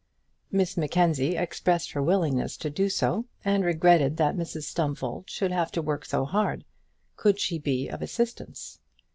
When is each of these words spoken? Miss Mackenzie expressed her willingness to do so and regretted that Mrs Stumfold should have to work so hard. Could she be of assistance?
Miss 0.51 0.77
Mackenzie 0.77 1.35
expressed 1.37 1.91
her 1.91 2.01
willingness 2.01 2.57
to 2.57 2.71
do 2.71 2.89
so 2.89 3.25
and 3.45 3.63
regretted 3.63 4.17
that 4.17 4.35
Mrs 4.35 4.63
Stumfold 4.63 5.29
should 5.29 5.51
have 5.51 5.71
to 5.73 5.79
work 5.83 6.05
so 6.05 6.25
hard. 6.25 6.65
Could 7.15 7.39
she 7.39 7.59
be 7.59 7.87
of 7.87 8.01
assistance? 8.01 8.79